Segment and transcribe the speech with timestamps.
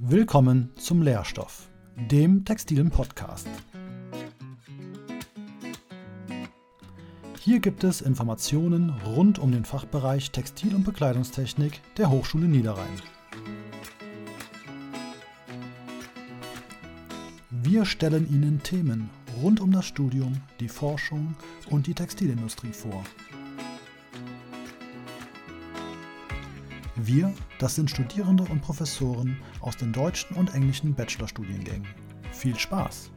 [0.00, 3.48] Willkommen zum Lehrstoff, dem textilen Podcast.
[7.40, 13.02] Hier gibt es Informationen rund um den Fachbereich Textil- und Bekleidungstechnik der Hochschule Niederrhein.
[17.50, 19.10] Wir stellen Ihnen Themen
[19.42, 21.34] rund um das Studium, die Forschung
[21.70, 23.02] und die Textilindustrie vor.
[27.00, 31.86] Wir, das sind Studierende und Professoren aus den deutschen und englischen Bachelorstudiengängen.
[32.32, 33.12] Viel Spaß!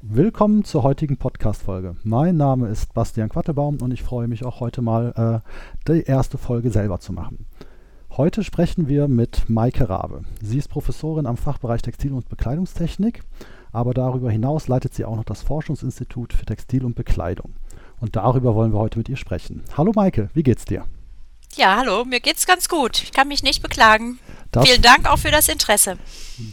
[0.00, 1.96] Willkommen zur heutigen Podcast-Folge.
[2.02, 6.38] Mein Name ist Bastian Quattebaum und ich freue mich auch heute mal, äh, die erste
[6.38, 7.44] Folge selber zu machen.
[8.16, 10.22] Heute sprechen wir mit Maike Rabe.
[10.40, 13.22] Sie ist Professorin am Fachbereich Textil- und Bekleidungstechnik,
[13.70, 17.52] aber darüber hinaus leitet sie auch noch das Forschungsinstitut für Textil und Bekleidung.
[18.00, 19.62] Und darüber wollen wir heute mit ihr sprechen.
[19.76, 20.84] Hallo Maike, wie geht's dir?
[21.56, 23.02] Ja, hallo, mir geht's ganz gut.
[23.02, 24.18] Ich kann mich nicht beklagen.
[24.52, 25.96] Das, Vielen Dank auch für das Interesse.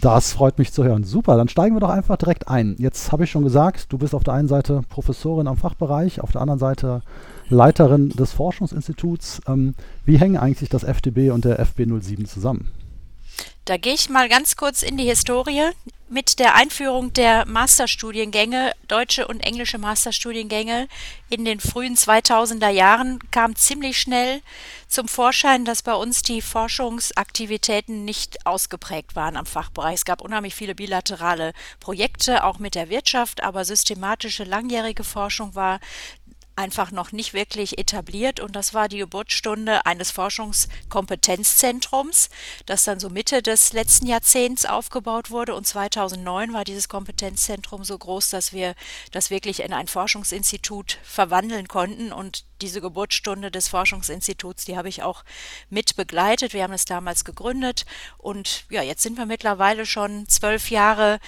[0.02, 1.03] Das freut mich zu hören.
[1.03, 2.75] Super, dann steigen wir doch einfach direkt ein.
[2.78, 6.31] Jetzt habe ich schon gesagt, du bist auf der einen Seite Professorin am Fachbereich, auf
[6.31, 7.02] der anderen Seite
[7.50, 9.42] Leiterin des Forschungsinstituts.
[9.48, 9.73] Ähm,
[10.06, 12.70] wie hängen eigentlich das FDB und der FB07 zusammen?
[13.66, 15.72] Da gehe ich mal ganz kurz in die Historie.
[16.09, 20.88] Mit der Einführung der Masterstudiengänge, deutsche und englische Masterstudiengänge
[21.30, 24.41] in den frühen 2000er Jahren kam ziemlich schnell
[24.88, 29.95] zum Vorschein, dass bei uns die Forschungsaktivitäten nicht ausgeprägt waren am Fachbereich.
[29.95, 35.81] Es gab unheimlich viele bilaterale Projekte, auch mit der Wirtschaft, aber systematische langjährige Forschung war
[36.58, 38.39] einfach noch nicht wirklich etabliert.
[38.39, 42.30] Und das war die Geburtsstunde eines Forschungskompetenzzentrums,
[42.66, 45.55] das dann so Mitte des letzten Jahrzehnts aufgebaut wurde.
[45.55, 48.75] Und 2009 war dieses Kompetenzzentrum so groß, dass wir
[49.11, 52.11] das wirklich in ein Forschungsinstitut verwandeln konnten.
[52.11, 55.23] Und diese Geburtsstunde des Forschungsinstituts, die habe ich auch
[55.69, 56.53] mit begleitet.
[56.53, 57.85] Wir haben es damals gegründet.
[58.17, 61.19] Und ja, jetzt sind wir mittlerweile schon zwölf Jahre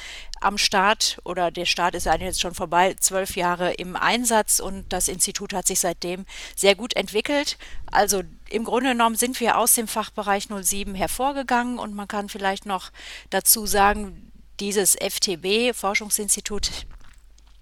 [0.42, 4.92] am Start oder der Start ist eigentlich jetzt schon vorbei, zwölf Jahre im Einsatz und
[4.92, 6.26] das Institut hat sich seitdem
[6.56, 7.58] sehr gut entwickelt.
[7.92, 12.66] Also im Grunde genommen sind wir aus dem Fachbereich 07 hervorgegangen und man kann vielleicht
[12.66, 12.92] noch
[13.30, 16.86] dazu sagen, dieses FTB, Forschungsinstitut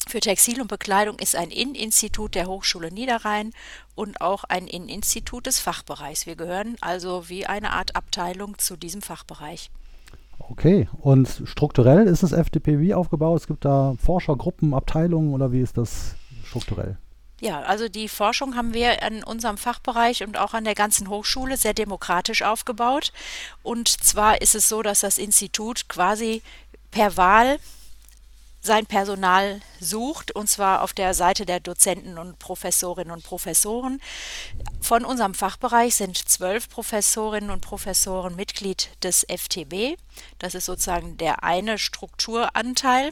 [0.08, 3.54] für Textil und Bekleidung ist ein Inneninstitut der Hochschule Niederrhein
[3.94, 6.26] und auch ein Inneninstitut des Fachbereichs.
[6.26, 9.70] Wir gehören also wie eine Art Abteilung zu diesem Fachbereich.
[10.40, 13.42] Okay, und strukturell ist das FDP wie aufgebaut?
[13.42, 16.16] Es gibt da Forschergruppen, Abteilungen oder wie ist das
[16.46, 16.98] strukturell?
[17.40, 21.56] Ja, also die Forschung haben wir an unserem Fachbereich und auch an der ganzen Hochschule
[21.56, 23.14] sehr demokratisch aufgebaut.
[23.62, 26.42] Und zwar ist es so, dass das Institut quasi
[26.90, 27.60] per Wahl
[28.68, 34.00] sein Personal sucht, und zwar auf der Seite der Dozenten und Professorinnen und Professoren.
[34.82, 39.98] Von unserem Fachbereich sind zwölf Professorinnen und Professoren Mitglied des FTB.
[40.40, 43.12] Das ist sozusagen der eine Strukturanteil.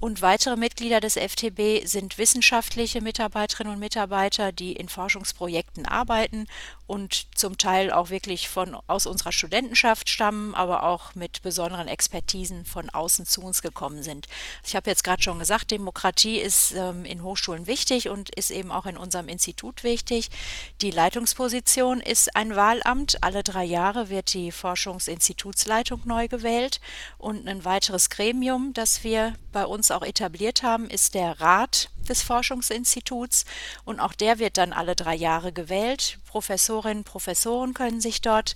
[0.00, 6.46] Und weitere Mitglieder des FTB sind wissenschaftliche Mitarbeiterinnen und Mitarbeiter, die in Forschungsprojekten arbeiten
[6.86, 12.64] und zum Teil auch wirklich von aus unserer Studentenschaft stammen, aber auch mit besonderen Expertisen
[12.64, 14.28] von außen zu uns gekommen sind.
[14.64, 18.70] Ich habe jetzt gerade schon gesagt, Demokratie ist ähm, in Hochschulen wichtig und ist eben
[18.70, 20.30] auch in unserem Institut wichtig.
[20.80, 23.22] Die Leitungsposition ist ein Wahlamt.
[23.22, 26.80] Alle drei Jahre wird die Forschungsinstitutsleitung neu gewählt.
[27.18, 32.22] Und ein weiteres Gremium, das wir bei uns auch etabliert haben, ist der Rat des
[32.22, 33.44] Forschungsinstituts.
[33.84, 36.18] Und auch der wird dann alle drei Jahre gewählt.
[36.28, 38.54] Professorinnen, Professoren können sich dort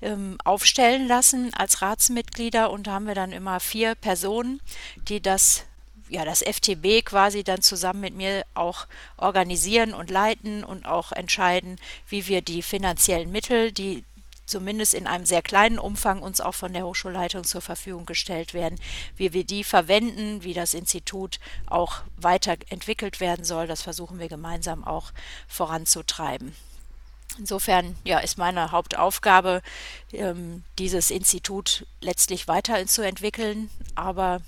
[0.00, 2.70] ähm, aufstellen lassen als Ratsmitglieder.
[2.70, 4.60] Und da haben wir dann immer vier Personen,
[5.08, 5.64] die das
[6.10, 8.86] ja, das FTB quasi dann zusammen mit mir auch
[9.18, 11.76] organisieren und leiten und auch entscheiden,
[12.08, 14.04] wie wir die finanziellen Mittel, die
[14.48, 18.80] zumindest in einem sehr kleinen Umfang uns auch von der Hochschulleitung zur Verfügung gestellt werden,
[19.16, 23.66] wie wir die verwenden, wie das Institut auch weiterentwickelt werden soll.
[23.66, 25.12] Das versuchen wir gemeinsam auch
[25.46, 26.54] voranzutreiben.
[27.36, 29.62] Insofern ja, ist meine Hauptaufgabe,
[30.12, 34.40] ähm, dieses Institut letztlich weiterzuentwickeln, aber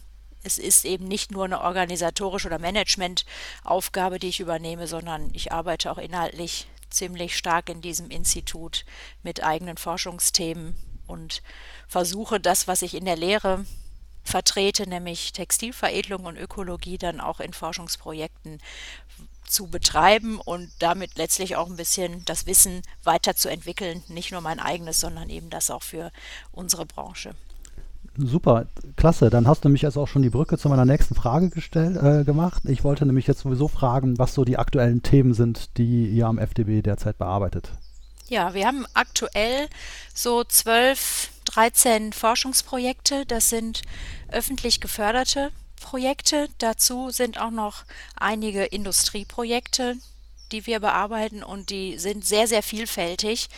[0.43, 5.93] es ist eben nicht nur eine organisatorische oder Managementaufgabe, die ich übernehme, sondern ich arbeite
[5.93, 8.85] auch inhaltlich ziemlich stark in diesem Institut
[9.23, 10.77] mit eigenen Forschungsthemen
[11.07, 11.43] und
[11.87, 13.65] versuche das, was ich in der Lehre
[14.23, 18.61] vertrete, nämlich Textilveredelung und Ökologie, dann auch in Forschungsprojekten
[19.51, 25.01] zu betreiben und damit letztlich auch ein bisschen das Wissen weiterzuentwickeln, nicht nur mein eigenes,
[25.01, 26.11] sondern eben das auch für
[26.53, 27.35] unsere Branche.
[28.17, 28.67] Super,
[28.97, 29.31] klasse.
[29.31, 32.25] Dann hast du mich jetzt auch schon die Brücke zu meiner nächsten Frage gestellt, äh,
[32.25, 32.63] gemacht.
[32.67, 36.39] Ich wollte nämlich jetzt sowieso fragen, was so die aktuellen Themen sind, die ihr am
[36.39, 37.71] FDB derzeit bearbeitet.
[38.29, 39.69] Ja, wir haben aktuell
[40.15, 43.27] so 12, 13 Forschungsprojekte.
[43.27, 43.83] Das sind
[44.29, 45.51] öffentlich geförderte
[45.81, 46.49] Projekte.
[46.59, 47.85] Dazu sind auch noch
[48.17, 49.97] einige Industrieprojekte,
[50.53, 53.49] die wir bearbeiten und die sind sehr, sehr vielfältig.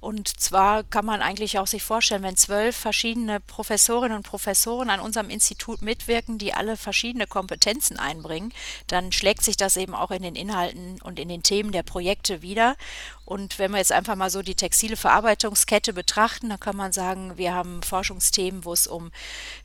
[0.00, 5.00] Und zwar kann man eigentlich auch sich vorstellen, wenn zwölf verschiedene Professorinnen und Professoren an
[5.00, 8.52] unserem Institut mitwirken, die alle verschiedene Kompetenzen einbringen,
[8.86, 12.42] dann schlägt sich das eben auch in den Inhalten und in den Themen der Projekte
[12.42, 12.76] wieder.
[13.24, 17.38] Und wenn wir jetzt einfach mal so die textile Verarbeitungskette betrachten, dann kann man sagen,
[17.38, 19.10] wir haben Forschungsthemen, wo es um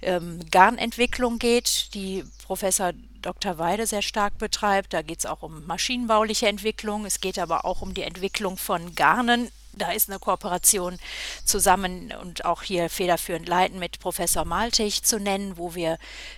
[0.02, 3.57] ähm, Garnentwicklung geht, die Professor Dr.
[3.57, 4.94] Weide sehr stark betreibt.
[4.94, 7.06] Da geht es auch um maschinenbauliche Entwicklung.
[7.06, 10.98] Es geht aber auch um die Entwicklung von Garnen da ist eine Kooperation
[11.45, 15.98] zusammen und auch hier federführend leiten mit Professor Maltich zu nennen, wo wir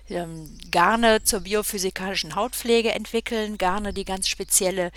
[0.09, 4.91] ähm, Garne zur biophysikalischen Hautpflege entwickeln, Garne, die ganz spezielle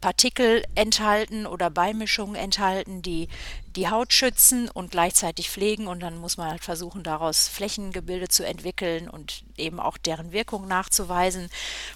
[0.00, 3.28] Partikel enthalten oder Beimischungen enthalten, die
[3.74, 8.46] die Haut schützen und gleichzeitig pflegen und dann muss man halt versuchen, daraus Flächengebilde zu
[8.46, 11.48] entwickeln und eben auch deren Wirkung nachzuweisen.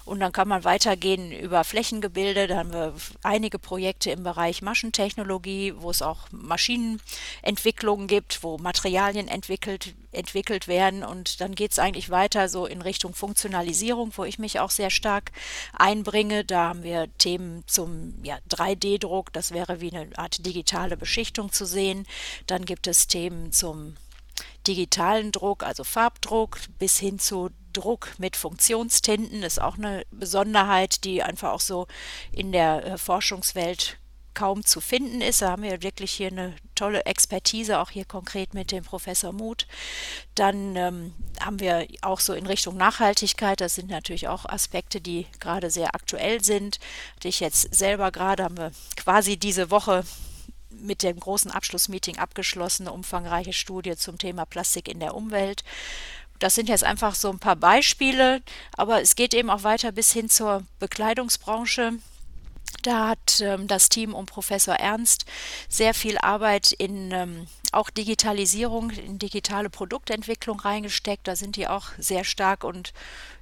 [0.03, 2.47] Und dann kann man weitergehen über Flächengebilde.
[2.47, 2.93] Da haben wir
[3.23, 11.03] einige Projekte im Bereich Maschentechnologie, wo es auch Maschinenentwicklungen gibt, wo Materialien entwickelt, entwickelt werden.
[11.03, 14.89] Und dann geht es eigentlich weiter so in Richtung Funktionalisierung, wo ich mich auch sehr
[14.89, 15.31] stark
[15.73, 16.45] einbringe.
[16.45, 21.65] Da haben wir Themen zum ja, 3D-Druck, das wäre wie eine Art digitale Beschichtung zu
[21.65, 22.05] sehen.
[22.47, 23.95] Dann gibt es Themen zum
[24.67, 31.21] digitalen Druck, also Farbdruck, bis hin zu Druck mit Funktionstinten ist auch eine Besonderheit, die
[31.21, 31.87] einfach auch so
[32.31, 33.98] in der äh, Forschungswelt
[34.33, 35.41] kaum zu finden ist.
[35.41, 39.67] Da haben wir wirklich hier eine tolle Expertise, auch hier konkret mit dem Professor Muth.
[40.35, 45.27] Dann ähm, haben wir auch so in Richtung Nachhaltigkeit, das sind natürlich auch Aspekte, die
[45.39, 46.79] gerade sehr aktuell sind.
[47.15, 50.03] Hatte ich jetzt selber gerade, haben wir quasi diese Woche
[50.69, 55.63] mit dem großen Abschlussmeeting abgeschlossene umfangreiche Studie zum Thema Plastik in der Umwelt.
[56.39, 58.41] Das sind jetzt einfach so ein paar Beispiele,
[58.77, 61.93] aber es geht eben auch weiter bis hin zur Bekleidungsbranche.
[62.83, 65.25] Da hat ähm, das Team um Professor Ernst
[65.67, 71.27] sehr viel Arbeit in ähm, auch Digitalisierung, in digitale Produktentwicklung reingesteckt.
[71.27, 72.93] Da sind die auch sehr stark und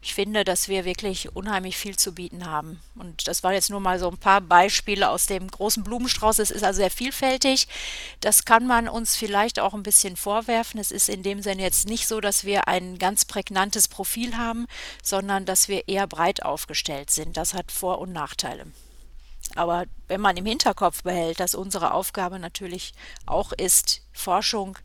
[0.02, 2.80] ich finde, dass wir wirklich unheimlich viel zu bieten haben.
[2.96, 6.40] Und das waren jetzt nur mal so ein paar Beispiele aus dem großen Blumenstrauß.
[6.40, 7.68] Es ist also sehr vielfältig.
[8.20, 10.80] Das kann man uns vielleicht auch ein bisschen vorwerfen.
[10.80, 14.68] Es ist in dem Sinne jetzt nicht so, dass wir ein ganz prägnantes Profil haben,
[15.02, 17.38] sondern dass wir eher breit aufgestellt sind.
[17.38, 18.68] Das hat Vor- und Nachteile.
[19.58, 22.94] Aber wenn man im Hinterkopf behält, dass unsere Aufgabe natürlich
[23.26, 24.78] auch ist, Forschung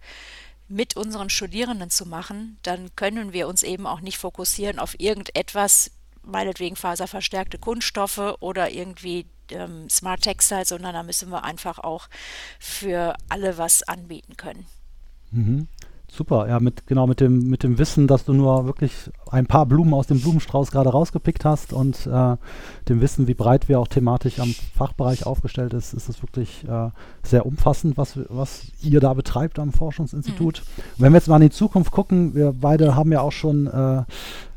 [0.66, 5.90] mit unseren Studierenden zu machen, dann können wir uns eben auch nicht fokussieren auf irgendetwas,
[6.22, 12.08] meinetwegen faserverstärkte Kunststoffe oder irgendwie ähm, Smart Textiles, sondern da müssen wir einfach auch
[12.58, 14.66] für alle was anbieten können.
[15.32, 15.68] Mhm.
[16.14, 18.92] Super, ja, mit genau mit dem mit dem Wissen, dass du nur wirklich
[19.30, 22.36] ein paar Blumen aus dem Blumenstrauß gerade rausgepickt hast und äh,
[22.86, 26.90] dem Wissen, wie breit wir auch thematisch am Fachbereich aufgestellt ist, ist es wirklich äh,
[27.22, 30.62] sehr umfassend, was was ihr da betreibt am Forschungsinstitut.
[30.76, 30.82] Mhm.
[30.98, 34.02] Wenn wir jetzt mal in die Zukunft gucken, wir beide haben ja auch schon äh,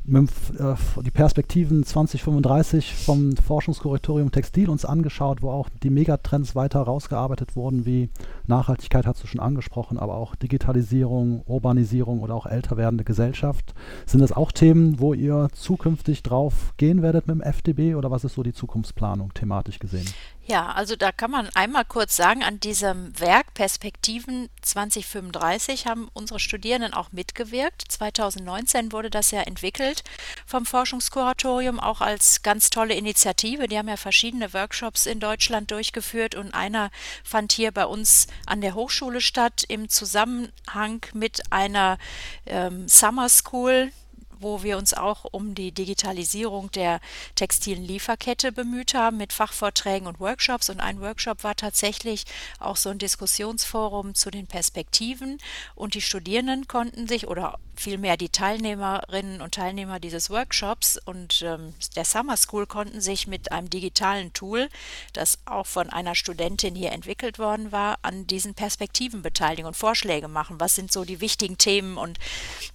[0.08, 7.88] die Perspektiven 2035 vom Forschungskorrektorium Textil uns angeschaut, wo auch die Megatrends weiter rausgearbeitet wurden,
[7.88, 8.10] wie
[8.46, 13.74] Nachhaltigkeit hast du schon angesprochen, aber auch Digitalisierung, Urbanisierung oder auch älter werdende Gesellschaft.
[14.06, 18.24] Sind das auch Themen, wo ihr zukünftig drauf gehen werdet mit dem FDB oder was
[18.24, 20.08] ist so die Zukunftsplanung thematisch gesehen?
[20.48, 26.40] Ja, also da kann man einmal kurz sagen, an diesem Werk Perspektiven 2035 haben unsere
[26.40, 27.84] Studierenden auch mitgewirkt.
[27.92, 30.04] 2019 wurde das ja entwickelt
[30.46, 33.68] vom Forschungskuratorium, auch als ganz tolle Initiative.
[33.68, 36.92] Die haben ja verschiedene Workshops in Deutschland durchgeführt und einer
[37.24, 41.98] fand hier bei uns an der Hochschule statt im Zusammenhang mit einer
[42.46, 43.92] ähm, Summer School
[44.40, 47.00] wo wir uns auch um die Digitalisierung der
[47.36, 50.70] textilen Lieferkette bemüht haben mit Fachvorträgen und Workshops.
[50.70, 52.26] Und ein Workshop war tatsächlich
[52.60, 55.40] auch so ein Diskussionsforum zu den Perspektiven.
[55.76, 61.74] Und die Studierenden konnten sich oder vielmehr die Teilnehmerinnen und Teilnehmer dieses Workshops und ähm,
[61.96, 64.70] der Summer School konnten sich mit einem digitalen Tool,
[65.14, 70.28] das auch von einer Studentin hier entwickelt worden war, an diesen Perspektiven beteiligen und Vorschläge
[70.28, 70.60] machen.
[70.60, 71.98] Was sind so die wichtigen Themen?
[71.98, 72.20] Und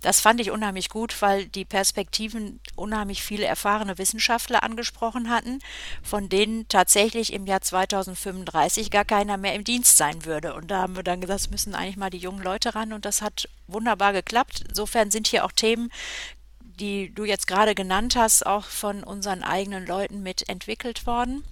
[0.03, 5.61] das fand ich unheimlich gut, weil die Perspektiven unheimlich viele erfahrene Wissenschaftler angesprochen hatten,
[6.03, 10.55] von denen tatsächlich im Jahr 2035 gar keiner mehr im Dienst sein würde.
[10.55, 13.05] Und da haben wir dann gesagt, es müssen eigentlich mal die jungen Leute ran und
[13.05, 14.65] das hat wunderbar geklappt.
[14.91, 15.93] Insofern sind hier auch Themen,
[16.65, 21.45] die du jetzt gerade genannt hast, auch von unseren eigenen Leuten mit entwickelt worden.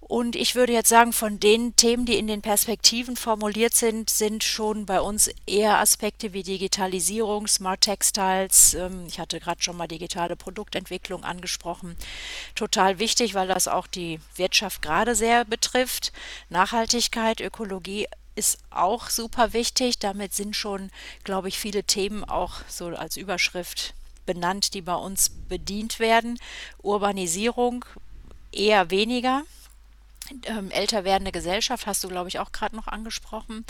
[0.00, 4.42] Und ich würde jetzt sagen, von den Themen, die in den Perspektiven formuliert sind, sind
[4.42, 8.72] schon bei uns eher Aspekte wie Digitalisierung, Smart Textiles.
[8.72, 11.94] Ähm, ich hatte gerade schon mal digitale Produktentwicklung angesprochen.
[12.54, 16.12] Total wichtig, weil das auch die Wirtschaft gerade sehr betrifft.
[16.48, 18.06] Nachhaltigkeit, Ökologie
[18.38, 19.98] ist auch super wichtig.
[19.98, 20.90] Damit sind schon,
[21.24, 23.94] glaube ich, viele Themen auch so als Überschrift
[24.26, 26.38] benannt, die bei uns bedient werden.
[26.82, 27.84] Urbanisierung
[28.52, 29.42] eher weniger
[30.44, 33.64] ähm, älter werdende Gesellschaft, hast du, glaube ich, auch gerade noch angesprochen.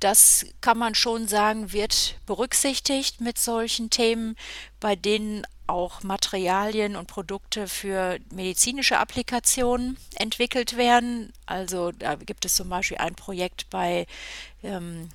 [0.00, 4.36] Das kann man schon sagen, wird berücksichtigt mit solchen Themen,
[4.78, 11.32] bei denen auch Materialien und Produkte für medizinische Applikationen entwickelt werden.
[11.46, 14.06] Also da gibt es zum Beispiel ein Projekt bei
[14.62, 15.08] ähm,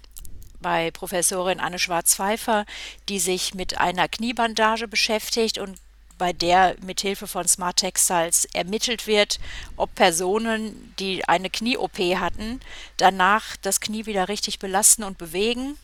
[0.61, 2.65] bei Professorin Anne Schwarz-Pfeiffer,
[3.09, 5.77] die sich mit einer Kniebandage beschäftigt und
[6.22, 9.40] bei der mithilfe von Smart Textiles ermittelt wird,
[9.75, 12.60] ob Personen, die eine Knie-OP hatten,
[12.98, 15.80] danach das Knie wieder richtig belasten und bewegen.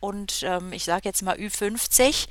[0.00, 2.26] Und ähm, ich sage jetzt mal Ü50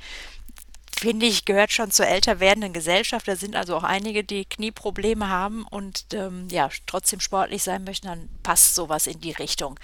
[1.02, 3.26] finde ich, gehört schon zur älter werdenden Gesellschaft.
[3.26, 8.06] Da sind also auch einige, die Knieprobleme haben und ähm, ja, trotzdem sportlich sein möchten,
[8.06, 9.80] dann passt sowas in die Richtung.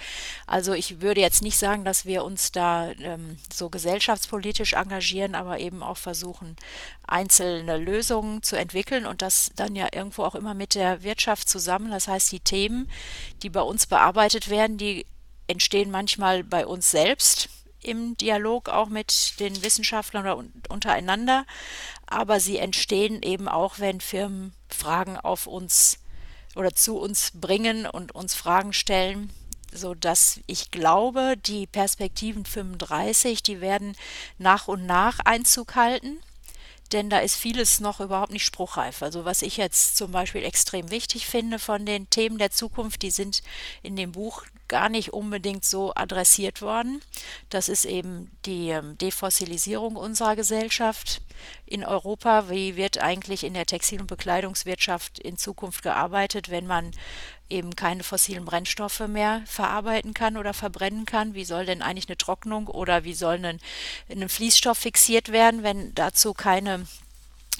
[0.47, 5.59] Also ich würde jetzt nicht sagen, dass wir uns da ähm, so gesellschaftspolitisch engagieren, aber
[5.59, 6.55] eben auch versuchen,
[7.05, 11.91] einzelne Lösungen zu entwickeln und das dann ja irgendwo auch immer mit der Wirtschaft zusammen.
[11.91, 12.89] Das heißt, die Themen,
[13.43, 15.05] die bei uns bearbeitet werden, die
[15.47, 17.49] entstehen manchmal bei uns selbst
[17.81, 21.45] im Dialog auch mit den Wissenschaftlern oder untereinander,
[22.07, 25.99] aber sie entstehen eben auch, wenn Firmen Fragen auf uns
[26.55, 29.29] oder zu uns bringen und uns Fragen stellen,
[29.71, 33.95] so dass ich glaube, die Perspektiven 35, die werden
[34.37, 36.17] nach und nach Einzug halten
[36.91, 39.01] denn da ist vieles noch überhaupt nicht spruchreif.
[39.01, 43.11] Also was ich jetzt zum Beispiel extrem wichtig finde von den Themen der Zukunft, die
[43.11, 43.41] sind
[43.83, 47.01] in dem Buch gar nicht unbedingt so adressiert worden.
[47.49, 51.21] Das ist eben die ähm, Defossilisierung unserer Gesellschaft
[51.65, 52.49] in Europa.
[52.49, 56.91] Wie wird eigentlich in der Textil- und Bekleidungswirtschaft in Zukunft gearbeitet, wenn man
[57.49, 61.33] eben keine fossilen Brennstoffe mehr verarbeiten kann oder verbrennen kann.
[61.33, 63.59] Wie soll denn eigentlich eine Trocknung oder wie soll ein,
[64.09, 66.85] ein Fließstoff fixiert werden, wenn dazu keine,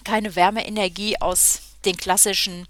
[0.04, 2.68] keine Wärmeenergie aus den klassischen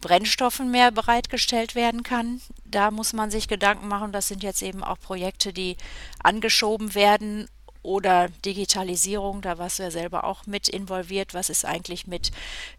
[0.00, 2.40] Brennstoffen mehr bereitgestellt werden kann.
[2.64, 4.12] Da muss man sich Gedanken machen.
[4.12, 5.76] Das sind jetzt eben auch Projekte, die
[6.22, 7.48] angeschoben werden,
[7.82, 11.34] oder Digitalisierung, da warst du ja selber auch mit involviert.
[11.34, 12.30] Was ist eigentlich mit,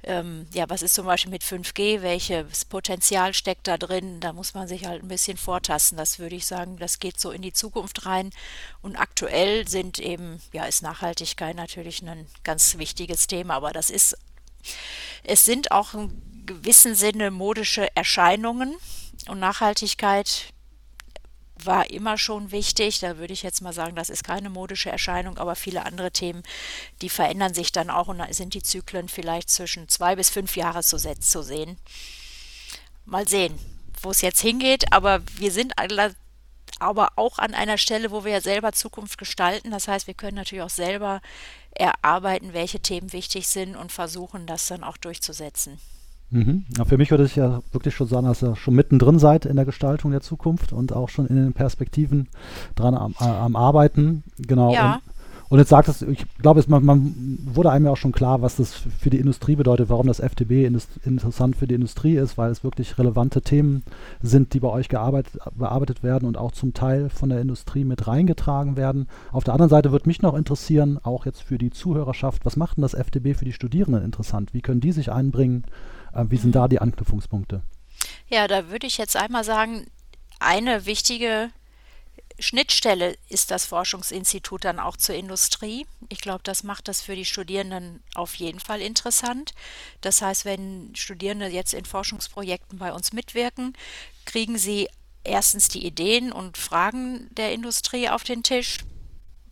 [0.03, 2.01] ähm, ja, was ist zum Beispiel mit 5G?
[2.01, 4.22] Welches Potenzial steckt da drin?
[4.22, 5.98] Da muss man sich halt ein bisschen vortasten.
[5.98, 8.29] Das würde ich sagen, das geht so in die Zukunft rein.
[8.81, 14.17] Und aktuell sind eben, ja, ist Nachhaltigkeit natürlich ein ganz wichtiges Thema, aber das ist,
[15.24, 18.75] es sind auch in gewissem Sinne modische Erscheinungen.
[19.27, 20.52] Und Nachhaltigkeit
[21.65, 23.00] war immer schon wichtig.
[23.00, 26.43] Da würde ich jetzt mal sagen, das ist keine modische Erscheinung, aber viele andere Themen,
[27.01, 30.55] die verändern sich dann auch und da sind die Zyklen vielleicht zwischen zwei bis fünf
[30.55, 31.77] Jahre zu, zu sehen.
[33.05, 33.58] Mal sehen,
[34.01, 35.74] wo es jetzt hingeht, aber wir sind
[36.79, 39.72] aber auch an einer Stelle, wo wir ja selber Zukunft gestalten.
[39.72, 41.22] Das heißt, wir können natürlich auch selber
[41.72, 45.79] erarbeiten, welche Themen wichtig sind und versuchen, das dann auch durchzusetzen.
[46.33, 46.65] Mhm.
[46.77, 49.55] Ja, für mich würde ich ja wirklich schon sagen, dass ihr schon mittendrin seid in
[49.55, 52.27] der Gestaltung der Zukunft und auch schon in den Perspektiven
[52.75, 54.23] dran am, äh, am Arbeiten.
[54.39, 54.73] Genau.
[54.73, 54.95] Ja.
[54.95, 55.01] Und,
[55.49, 58.55] und jetzt sagt es, ich glaube, man, man, wurde einem ja auch schon klar, was
[58.55, 60.65] das für die Industrie bedeutet, warum das FTB
[61.05, 63.83] interessant für die Industrie ist, weil es wirklich relevante Themen
[64.23, 68.75] sind, die bei euch bearbeitet werden und auch zum Teil von der Industrie mit reingetragen
[68.75, 69.07] werden.
[69.31, 72.77] Auf der anderen Seite würde mich noch interessieren, auch jetzt für die Zuhörerschaft, was macht
[72.77, 74.55] denn das FTB für die Studierenden interessant?
[74.55, 75.65] Wie können die sich einbringen?
[76.13, 77.63] Äh, wie sind da die Anknüpfungspunkte?
[78.29, 79.88] Ja, da würde ich jetzt einmal sagen,
[80.39, 81.51] eine wichtige
[82.39, 85.86] Schnittstelle ist das Forschungsinstitut dann auch zur Industrie.
[86.10, 89.53] Ich glaube, das macht das für die Studierenden auf jeden Fall interessant.
[90.01, 93.74] Das heißt, wenn Studierende jetzt in Forschungsprojekten bei uns mitwirken,
[94.25, 94.89] kriegen sie
[95.24, 98.79] erstens die Ideen und Fragen der Industrie auf den Tisch,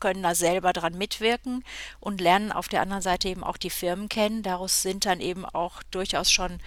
[0.02, 1.64] können da selber dran mitwirken
[2.02, 4.44] und lernen auf der anderen Seite eben auch die Firmen kennen.
[4.44, 6.60] Daraus sind dann eben auch durchaus schon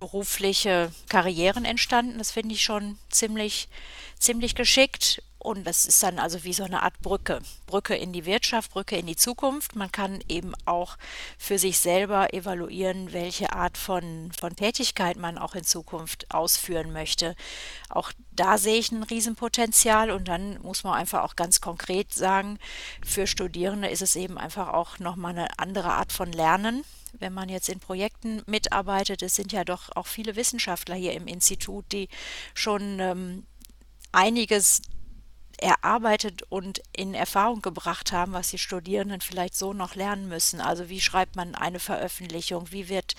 [0.00, 2.18] berufliche Karrieren entstanden.
[2.18, 3.68] Das finde ich schon ziemlich,
[4.18, 5.22] ziemlich geschickt.
[5.42, 7.40] Und das ist dann also wie so eine Art Brücke.
[7.66, 9.74] Brücke in die Wirtschaft, Brücke in die Zukunft.
[9.74, 10.98] Man kann eben auch
[11.38, 17.36] für sich selber evaluieren, welche Art von, von Tätigkeit man auch in Zukunft ausführen möchte.
[17.88, 22.58] Auch da sehe ich ein Riesenpotenzial und dann muss man einfach auch ganz konkret sagen,
[23.02, 26.84] für Studierende ist es eben einfach auch nochmal eine andere Art von Lernen
[27.18, 31.26] wenn man jetzt in Projekten mitarbeitet, es sind ja doch auch viele Wissenschaftler hier im
[31.26, 32.08] Institut, die
[32.54, 33.46] schon ähm,
[34.12, 34.82] einiges
[35.60, 40.60] erarbeitet und in Erfahrung gebracht haben, was die Studierenden vielleicht so noch lernen müssen.
[40.60, 43.14] Also wie schreibt man eine Veröffentlichung, wie wird,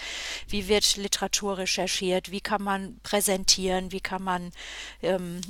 [0.48, 4.52] wie wird Literatur recherchiert, wie kann man präsentieren, wie kann man
[5.02, 5.42] ähm,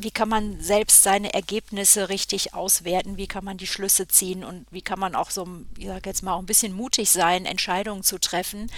[0.00, 4.66] wie kann man selbst seine Ergebnisse richtig auswerten, wie kann man die Schlüsse ziehen und
[4.70, 5.46] wie kann man auch so,
[5.78, 8.70] ich sage jetzt mal, auch ein bisschen mutig sein, Entscheidungen zu treffen.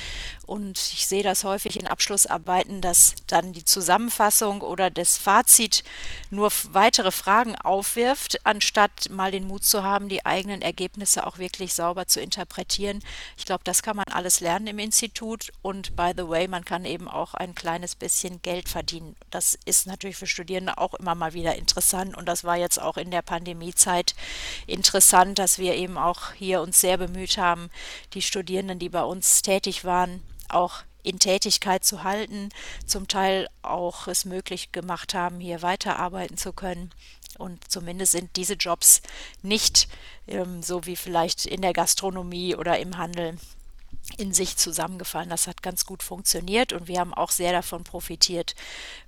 [0.49, 5.85] Und ich sehe das häufig in Abschlussarbeiten, dass dann die Zusammenfassung oder das Fazit
[6.31, 11.75] nur weitere Fragen aufwirft, anstatt mal den Mut zu haben, die eigenen Ergebnisse auch wirklich
[11.75, 13.03] sauber zu interpretieren.
[13.37, 16.87] Ich glaube, das kann man alles lernen im Institut und by the way, man kann
[16.87, 19.17] eben auch ein kleines bisschen Geld verdienen.
[19.31, 22.17] Das ist natürlich für Studierende auch immer mal wieder interessant.
[22.17, 24.15] Und das war jetzt auch in der Pandemiezeit
[24.67, 27.69] interessant, dass wir eben auch hier uns sehr bemüht haben,
[28.15, 32.51] die Studierenden, die bei uns tätig waren, auch in Tätigkeit zu halten,
[32.87, 36.91] zum Teil auch es möglich gemacht haben, hier weiterarbeiten zu können.
[37.39, 39.01] Und zumindest sind diese Jobs
[39.43, 39.89] nicht
[40.27, 43.37] ähm, so wie vielleicht in der Gastronomie oder im Handel
[44.17, 45.29] in sich zusammengefallen.
[45.29, 48.55] Das hat ganz gut funktioniert und wir haben auch sehr davon profitiert,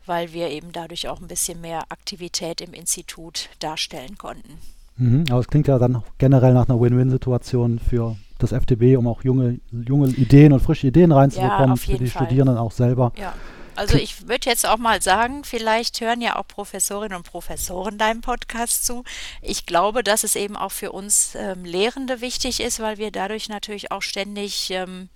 [0.06, 4.58] weil wir eben dadurch auch ein bisschen mehr Aktivität im Institut darstellen konnten.
[4.96, 9.24] Mhm, aber es klingt ja dann generell nach einer Win-Win-Situation für das FDB, um auch
[9.24, 12.26] junge, junge Ideen und frische Ideen reinzubekommen, ja, für die Fall.
[12.26, 13.12] Studierenden auch selber.
[13.16, 13.34] Ja.
[13.80, 18.20] Also ich würde jetzt auch mal sagen, vielleicht hören ja auch Professorinnen und Professoren deinem
[18.20, 19.04] Podcast zu.
[19.40, 23.48] Ich glaube, dass es eben auch für uns ähm, Lehrende wichtig ist, weil wir dadurch
[23.48, 25.08] natürlich auch ständig, ähm,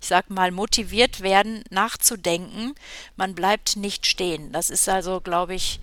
[0.00, 2.74] ich sag mal, motiviert werden, nachzudenken.
[3.16, 4.52] Man bleibt nicht stehen.
[4.52, 5.80] Das ist also, glaube ich,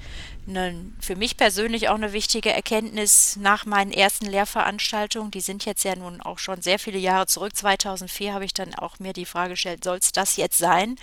[0.48, 5.32] eine, für mich persönlich auch eine wichtige Erkenntnis nach meinen ersten Lehrveranstaltungen.
[5.32, 7.56] Die sind jetzt ja nun auch schon sehr viele Jahre zurück.
[7.56, 10.98] 2004 habe ich dann auch mir die Frage gestellt, soll es das jetzt sein?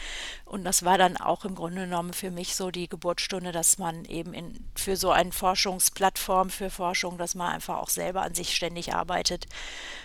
[0.44, 4.04] Und das war dann auch im Grunde genommen für mich so die Geburtsstunde, dass man
[4.04, 8.54] eben in, für so eine Forschungsplattform für Forschung, dass man einfach auch selber an sich
[8.54, 9.46] ständig arbeitet.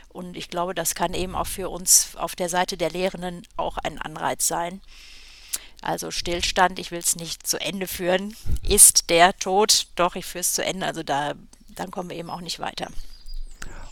[0.10, 3.78] Und ich glaube, das kann eben auch für uns auf der Seite der Lehrenden auch
[3.78, 4.82] ein Anreiz sein.
[5.86, 8.36] Also Stillstand, ich will es nicht zu Ende führen,
[8.68, 9.86] ist der Tod.
[9.96, 10.84] Doch, ich führe es zu Ende.
[10.88, 11.36] Also da,
[11.70, 12.88] dann kommen wir eben auch nicht weiter.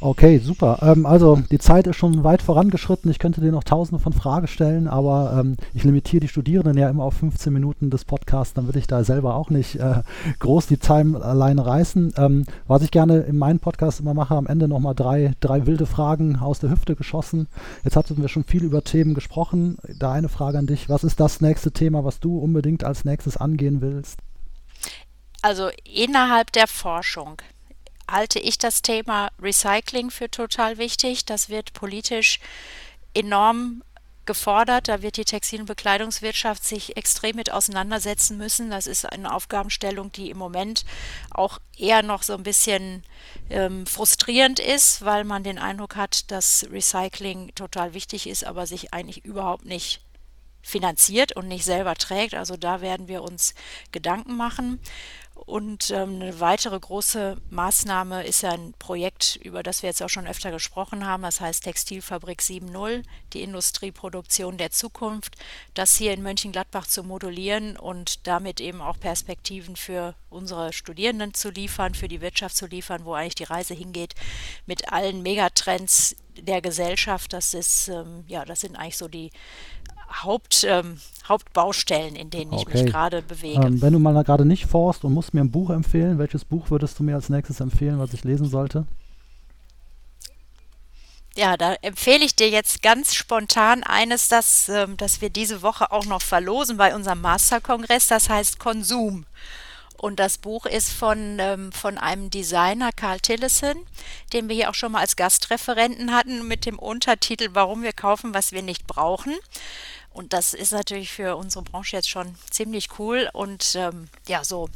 [0.05, 0.79] Okay, super.
[0.81, 3.09] Ähm, also die Zeit ist schon weit vorangeschritten.
[3.09, 6.89] Ich könnte dir noch tausende von Fragen stellen, aber ähm, ich limitiere die Studierenden ja
[6.89, 8.53] immer auf 15 Minuten des Podcasts.
[8.53, 10.01] Dann würde ich da selber auch nicht äh,
[10.39, 12.15] groß die Time alleine reißen.
[12.17, 15.85] Ähm, was ich gerne in meinem Podcast immer mache, am Ende nochmal drei, drei wilde
[15.85, 17.47] Fragen aus der Hüfte geschossen.
[17.85, 19.77] Jetzt hatten wir schon viel über Themen gesprochen.
[19.97, 20.89] Da eine Frage an dich.
[20.89, 24.19] Was ist das nächste Thema, was du unbedingt als nächstes angehen willst?
[25.41, 27.41] Also innerhalb der Forschung
[28.09, 31.25] halte ich das Thema Recycling für total wichtig.
[31.25, 32.39] Das wird politisch
[33.13, 33.83] enorm
[34.25, 34.87] gefordert.
[34.87, 38.69] Da wird die Textil- und Bekleidungswirtschaft sich extrem mit auseinandersetzen müssen.
[38.69, 40.85] Das ist eine Aufgabenstellung, die im Moment
[41.31, 43.03] auch eher noch so ein bisschen
[43.49, 48.93] ähm, frustrierend ist, weil man den Eindruck hat, dass Recycling total wichtig ist, aber sich
[48.93, 50.01] eigentlich überhaupt nicht
[50.61, 52.33] finanziert und nicht selber trägt.
[52.33, 53.53] Also da werden wir uns
[53.91, 54.79] Gedanken machen.
[55.45, 60.09] Und ähm, eine weitere große Maßnahme ist ja ein Projekt, über das wir jetzt auch
[60.09, 61.23] schon öfter gesprochen haben.
[61.23, 63.03] Das heißt Textilfabrik 7.0,
[63.33, 65.35] die Industrieproduktion der Zukunft.
[65.73, 71.49] Das hier in Mönchengladbach zu modulieren und damit eben auch Perspektiven für unsere Studierenden zu
[71.49, 74.15] liefern, für die Wirtschaft zu liefern, wo eigentlich die Reise hingeht,
[74.65, 77.33] mit allen Megatrends der Gesellschaft.
[77.33, 79.31] Das ist, ähm, ja, das sind eigentlich so die
[80.21, 83.65] Haupt, ähm, Hauptbaustellen, in denen ich mich gerade bewege.
[83.65, 86.69] Ähm, wenn du mal gerade nicht forst und musst mir ein Buch empfehlen, welches Buch
[86.69, 88.85] würdest du mir als nächstes empfehlen, was ich lesen sollte?
[91.35, 95.91] Ja, da empfehle ich dir jetzt ganz spontan eines, das, ähm, das wir diese Woche
[95.91, 98.07] auch noch verlosen bei unserem Masterkongress.
[98.07, 99.25] Das heißt Konsum.
[100.03, 103.87] Und das Buch ist von, ähm, von einem Designer, Carl Tillison,
[104.33, 108.33] den wir hier auch schon mal als Gastreferenten hatten, mit dem Untertitel Warum wir kaufen,
[108.33, 109.33] was wir nicht brauchen.
[110.09, 113.29] Und das ist natürlich für unsere Branche jetzt schon ziemlich cool.
[113.31, 114.67] Und ähm, ja, so,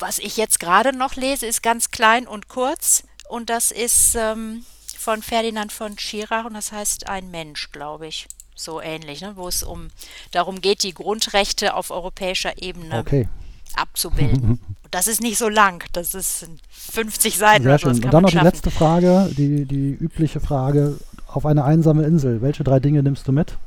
[0.00, 3.04] was ich jetzt gerade noch lese, ist ganz klein und kurz.
[3.28, 4.66] Und das ist ähm,
[4.98, 8.26] von Ferdinand von Schirach und das heißt Ein Mensch, glaube ich.
[8.56, 9.36] So ähnlich, ne?
[9.36, 9.92] wo es um
[10.32, 13.28] darum geht, die Grundrechte auf europäischer Ebene okay.
[13.76, 14.60] Abzubilden.
[14.90, 17.64] das ist nicht so lang, das ist 50 Seiten.
[17.64, 17.90] Sehr schön.
[17.90, 20.98] Und dann noch die letzte Frage, die, die übliche Frage.
[21.26, 23.58] Auf eine einsame Insel, welche drei Dinge nimmst du mit?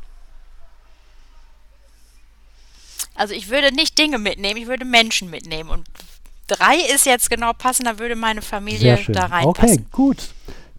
[3.13, 5.70] Also ich würde nicht Dinge mitnehmen, ich würde Menschen mitnehmen.
[5.70, 5.86] Und
[6.48, 9.80] drei ist jetzt genau passend, da würde meine Familie da reinpassen.
[9.80, 10.30] Okay, gut.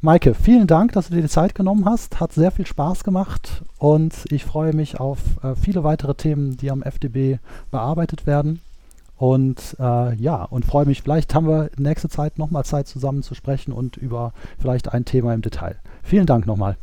[0.01, 2.21] Maike, vielen Dank, dass du dir die Zeit genommen hast.
[2.21, 6.71] Hat sehr viel Spaß gemacht und ich freue mich auf äh, viele weitere Themen, die
[6.71, 7.39] am FDB
[7.73, 8.61] bearbeitet werden.
[9.19, 13.35] Und äh, ja, und freue mich, vielleicht haben wir nächste Zeit nochmal Zeit zusammen zu
[13.35, 15.77] sprechen und über vielleicht ein Thema im Detail.
[16.05, 16.77] Vielen Dank nochmal.